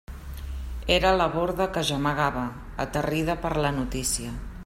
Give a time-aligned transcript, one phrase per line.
[0.93, 2.47] Era la Borda que gemegava,
[2.87, 4.35] aterrida per la notícia.